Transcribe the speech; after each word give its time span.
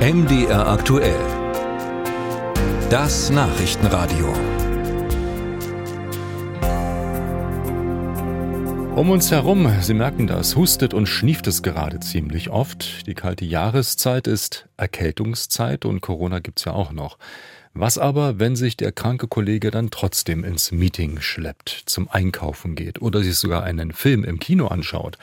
MDR 0.00 0.66
aktuell. 0.66 1.20
Das 2.88 3.28
Nachrichtenradio. 3.28 4.32
Um 8.96 9.10
uns 9.10 9.30
herum, 9.30 9.70
Sie 9.82 9.92
merken 9.92 10.26
das, 10.26 10.56
hustet 10.56 10.94
und 10.94 11.06
schnieft 11.06 11.46
es 11.48 11.62
gerade 11.62 12.00
ziemlich 12.00 12.48
oft. 12.48 13.06
Die 13.06 13.12
kalte 13.12 13.44
Jahreszeit 13.44 14.26
ist 14.26 14.70
Erkältungszeit 14.78 15.84
und 15.84 16.00
Corona 16.00 16.38
gibt's 16.38 16.64
ja 16.64 16.72
auch 16.72 16.92
noch. 16.92 17.18
Was 17.74 17.98
aber, 17.98 18.38
wenn 18.38 18.56
sich 18.56 18.78
der 18.78 18.92
kranke 18.92 19.28
Kollege 19.28 19.70
dann 19.70 19.90
trotzdem 19.90 20.44
ins 20.44 20.72
Meeting 20.72 21.20
schleppt, 21.20 21.82
zum 21.84 22.08
Einkaufen 22.08 22.74
geht 22.74 23.02
oder 23.02 23.22
sich 23.22 23.36
sogar 23.36 23.64
einen 23.64 23.92
Film 23.92 24.24
im 24.24 24.38
Kino 24.38 24.68
anschaut? 24.68 25.18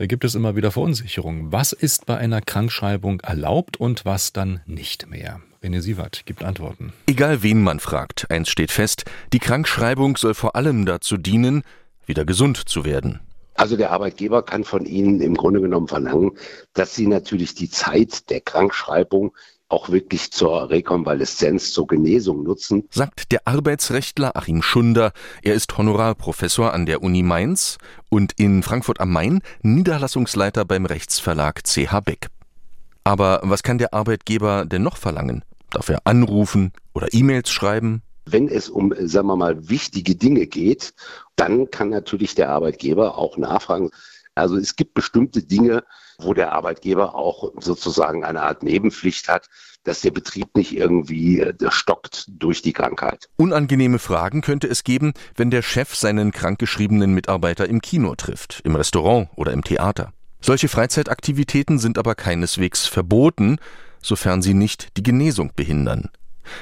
Da 0.00 0.06
gibt 0.06 0.24
es 0.24 0.34
immer 0.34 0.56
wieder 0.56 0.70
Verunsicherungen. 0.70 1.52
Was 1.52 1.72
ist 1.72 2.06
bei 2.06 2.16
einer 2.16 2.40
Krankschreibung 2.40 3.20
erlaubt 3.20 3.76
und 3.76 4.06
was 4.06 4.32
dann 4.32 4.60
nicht 4.64 5.10
mehr? 5.10 5.42
René 5.62 5.82
Sievert 5.82 6.22
gibt 6.24 6.42
Antworten. 6.42 6.94
Egal 7.06 7.42
wen 7.42 7.62
man 7.62 7.80
fragt, 7.80 8.30
eins 8.30 8.48
steht 8.48 8.70
fest, 8.70 9.04
die 9.34 9.40
Krankschreibung 9.40 10.16
soll 10.16 10.32
vor 10.32 10.56
allem 10.56 10.86
dazu 10.86 11.18
dienen, 11.18 11.64
wieder 12.06 12.24
gesund 12.24 12.56
zu 12.56 12.86
werden. 12.86 13.20
Also 13.60 13.76
der 13.76 13.90
Arbeitgeber 13.90 14.42
kann 14.42 14.64
von 14.64 14.86
Ihnen 14.86 15.20
im 15.20 15.34
Grunde 15.34 15.60
genommen 15.60 15.86
verlangen, 15.86 16.30
dass 16.72 16.94
Sie 16.94 17.06
natürlich 17.06 17.54
die 17.54 17.68
Zeit 17.68 18.30
der 18.30 18.40
Krankschreibung 18.40 19.36
auch 19.68 19.90
wirklich 19.90 20.32
zur 20.32 20.70
Rekonvaleszenz, 20.70 21.74
zur 21.74 21.86
Genesung 21.86 22.42
nutzen. 22.42 22.88
Sagt 22.90 23.32
der 23.32 23.46
Arbeitsrechtler 23.46 24.34
Achim 24.34 24.62
Schunder. 24.62 25.12
Er 25.42 25.52
ist 25.52 25.76
Honorarprofessor 25.76 26.72
an 26.72 26.86
der 26.86 27.02
Uni 27.02 27.22
Mainz 27.22 27.76
und 28.08 28.32
in 28.38 28.62
Frankfurt 28.62 28.98
am 28.98 29.12
Main 29.12 29.42
Niederlassungsleiter 29.60 30.64
beim 30.64 30.86
Rechtsverlag 30.86 31.62
CH 31.62 32.00
Beck. 32.02 32.28
Aber 33.04 33.40
was 33.42 33.62
kann 33.62 33.76
der 33.76 33.92
Arbeitgeber 33.92 34.64
denn 34.64 34.82
noch 34.82 34.96
verlangen? 34.96 35.44
Darf 35.68 35.90
er 35.90 35.98
anrufen 36.04 36.72
oder 36.94 37.08
E-Mails 37.12 37.50
schreiben? 37.50 38.00
Wenn 38.32 38.48
es 38.48 38.68
um, 38.68 38.94
sagen 38.98 39.26
wir 39.26 39.36
mal, 39.36 39.68
wichtige 39.68 40.14
Dinge 40.14 40.46
geht, 40.46 40.94
dann 41.36 41.70
kann 41.70 41.90
natürlich 41.90 42.34
der 42.34 42.50
Arbeitgeber 42.50 43.18
auch 43.18 43.36
nachfragen. 43.36 43.90
Also 44.34 44.56
es 44.56 44.76
gibt 44.76 44.94
bestimmte 44.94 45.42
Dinge, 45.42 45.84
wo 46.18 46.34
der 46.34 46.52
Arbeitgeber 46.52 47.14
auch 47.14 47.52
sozusagen 47.60 48.24
eine 48.24 48.42
Art 48.42 48.62
Nebenpflicht 48.62 49.28
hat, 49.28 49.48
dass 49.84 50.02
der 50.02 50.10
Betrieb 50.10 50.54
nicht 50.54 50.76
irgendwie 50.76 51.40
äh, 51.40 51.54
stockt 51.70 52.26
durch 52.28 52.62
die 52.62 52.72
Krankheit. 52.72 53.28
Unangenehme 53.36 53.98
Fragen 53.98 54.42
könnte 54.42 54.66
es 54.68 54.84
geben, 54.84 55.14
wenn 55.36 55.50
der 55.50 55.62
Chef 55.62 55.94
seinen 55.94 56.32
krankgeschriebenen 56.32 57.14
Mitarbeiter 57.14 57.68
im 57.68 57.80
Kino 57.80 58.14
trifft, 58.14 58.60
im 58.64 58.76
Restaurant 58.76 59.28
oder 59.36 59.52
im 59.52 59.64
Theater. 59.64 60.12
Solche 60.42 60.68
Freizeitaktivitäten 60.68 61.78
sind 61.78 61.98
aber 61.98 62.14
keineswegs 62.14 62.86
verboten, 62.86 63.58
sofern 64.02 64.42
sie 64.42 64.54
nicht 64.54 64.96
die 64.96 65.02
Genesung 65.02 65.52
behindern. 65.54 66.10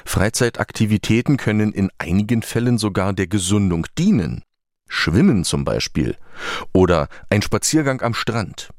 Freizeitaktivitäten 0.05 1.37
können 1.37 1.73
in 1.73 1.91
einigen 1.99 2.43
Fällen 2.43 2.79
sogar 2.79 3.13
der 3.13 3.27
Gesundung 3.27 3.87
dienen. 3.99 4.43
Schwimmen 4.89 5.45
zum 5.45 5.65
Beispiel 5.65 6.17
oder 6.73 7.09
ein 7.31 7.43
Spaziergang 7.43 8.01
am 8.01 8.15
Strand. 8.15 8.71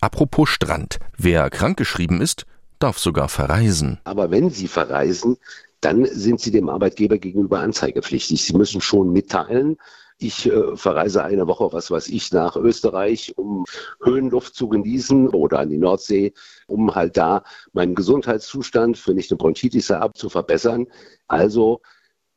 Apropos 0.00 0.48
Strand, 0.48 0.98
wer 1.16 1.50
krankgeschrieben 1.50 2.20
ist, 2.20 2.46
darf 2.78 2.98
sogar 2.98 3.28
verreisen. 3.28 3.98
Aber 4.04 4.30
wenn 4.30 4.50
Sie 4.50 4.68
verreisen, 4.68 5.36
dann 5.80 6.06
sind 6.06 6.40
Sie 6.40 6.50
dem 6.50 6.68
Arbeitgeber 6.68 7.18
gegenüber 7.18 7.60
anzeigepflichtig. 7.60 8.42
Sie 8.42 8.56
müssen 8.56 8.80
schon 8.80 9.12
mitteilen, 9.12 9.76
ich 10.20 10.46
äh, 10.46 10.76
verreise 10.76 11.24
eine 11.24 11.46
Woche, 11.46 11.72
was 11.72 11.90
weiß 11.90 12.08
ich, 12.08 12.30
nach 12.32 12.56
Österreich, 12.56 13.32
um 13.36 13.64
Höhenluft 14.02 14.54
zu 14.54 14.68
genießen 14.68 15.28
oder 15.28 15.60
an 15.60 15.70
die 15.70 15.78
Nordsee, 15.78 16.32
um 16.66 16.94
halt 16.94 17.16
da 17.16 17.42
meinen 17.72 17.94
Gesundheitszustand, 17.94 19.06
wenn 19.08 19.18
ich 19.18 19.30
eine 19.30 19.38
Bronchitis 19.38 19.90
habe, 19.90 20.14
zu 20.14 20.28
verbessern. 20.28 20.86
Also 21.26 21.80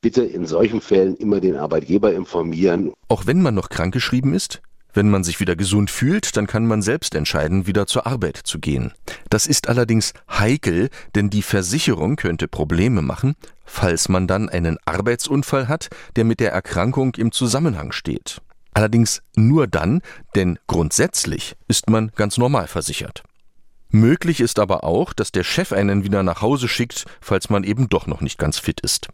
bitte 0.01 0.23
in 0.23 0.45
solchen 0.45 0.81
Fällen 0.81 1.15
immer 1.15 1.39
den 1.39 1.55
Arbeitgeber 1.55 2.13
informieren. 2.13 2.93
Auch 3.07 3.25
wenn 3.25 3.41
man 3.41 3.55
noch 3.55 3.69
krankgeschrieben 3.69 4.33
ist? 4.33 4.61
Wenn 4.93 5.09
man 5.09 5.23
sich 5.23 5.39
wieder 5.39 5.55
gesund 5.55 5.89
fühlt, 5.89 6.37
dann 6.37 6.45
kann 6.45 6.67
man 6.67 6.81
selbst 6.81 7.15
entscheiden, 7.15 7.65
wieder 7.65 7.87
zur 7.87 8.05
Arbeit 8.05 8.37
zu 8.37 8.59
gehen. 8.59 8.93
Das 9.29 9.47
ist 9.47 9.67
allerdings 9.67 10.13
heikel, 10.29 10.89
denn 11.15 11.29
die 11.31 11.41
Versicherung 11.41 12.15
könnte 12.15 12.47
Probleme 12.47 13.01
machen, 13.01 13.35
falls 13.65 14.07
man 14.07 14.27
dann 14.27 14.49
einen 14.49 14.77
Arbeitsunfall 14.85 15.67
hat, 15.67 15.89
der 16.15 16.25
mit 16.25 16.39
der 16.39 16.51
Erkrankung 16.51 17.15
im 17.15 17.31
Zusammenhang 17.31 17.91
steht. 17.91 18.41
Allerdings 18.75 19.21
nur 19.35 19.67
dann, 19.67 20.01
denn 20.35 20.59
grundsätzlich 20.67 21.55
ist 21.67 21.89
man 21.89 22.11
ganz 22.15 22.37
normal 22.37 22.67
versichert. 22.67 23.23
Möglich 23.89 24.39
ist 24.39 24.57
aber 24.57 24.83
auch, 24.83 25.13
dass 25.13 25.31
der 25.31 25.43
Chef 25.43 25.71
einen 25.71 26.03
wieder 26.03 26.23
nach 26.23 26.41
Hause 26.41 26.67
schickt, 26.67 27.05
falls 27.21 27.49
man 27.49 27.63
eben 27.63 27.89
doch 27.89 28.07
noch 28.07 28.21
nicht 28.21 28.39
ganz 28.39 28.57
fit 28.57 28.81
ist. 28.81 29.09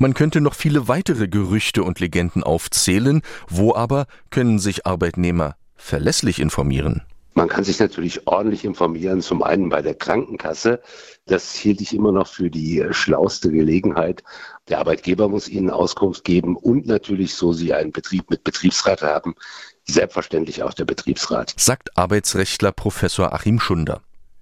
Man 0.00 0.14
könnte 0.14 0.40
noch 0.40 0.54
viele 0.54 0.86
weitere 0.86 1.26
Gerüchte 1.26 1.82
und 1.82 1.98
Legenden 1.98 2.44
aufzählen, 2.44 3.22
wo 3.48 3.74
aber 3.74 4.06
können 4.30 4.60
sich 4.60 4.86
Arbeitnehmer 4.86 5.56
verlässlich 5.74 6.38
informieren? 6.38 7.02
Man 7.34 7.48
kann 7.48 7.64
sich 7.64 7.78
natürlich 7.80 8.26
ordentlich 8.26 8.64
informieren, 8.64 9.22
zum 9.22 9.42
einen 9.42 9.68
bei 9.68 9.82
der 9.82 9.94
Krankenkasse. 9.94 10.80
Das 11.26 11.54
hielt 11.54 11.80
ich 11.80 11.94
immer 11.94 12.12
noch 12.12 12.28
für 12.28 12.48
die 12.48 12.84
schlauste 12.90 13.50
Gelegenheit. 13.50 14.22
Der 14.68 14.78
Arbeitgeber 14.78 15.28
muss 15.28 15.48
Ihnen 15.48 15.70
Auskunft 15.70 16.24
geben 16.24 16.56
und 16.56 16.86
natürlich, 16.86 17.34
so 17.34 17.52
Sie 17.52 17.74
einen 17.74 17.92
Betrieb 17.92 18.30
mit 18.30 18.44
Betriebsrat 18.44 19.02
haben, 19.02 19.34
selbstverständlich 19.84 20.62
auch 20.62 20.74
der 20.74 20.84
Betriebsrat. 20.84 21.54
Sagt 21.56 21.96
Arbeitsrechtler 21.96 22.72
Professor 22.72 23.32
Achim 23.32 23.58
Schunder. 23.60 24.00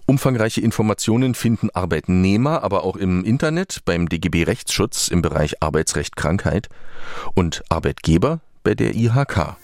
Umfangreiche 0.08 0.60
Informationen 0.60 1.34
finden 1.34 1.68
Arbeitnehmer 1.70 2.62
aber 2.62 2.84
auch 2.84 2.94
im 2.94 3.24
Internet 3.24 3.80
beim 3.84 4.08
DGB 4.08 4.44
Rechtsschutz 4.44 5.08
im 5.08 5.20
Bereich 5.20 5.62
Arbeitsrecht 5.62 6.14
Krankheit 6.14 6.68
und 7.34 7.64
Arbeitgeber 7.68 8.40
bei 8.62 8.76
der 8.76 8.94
IHK. 8.94 9.56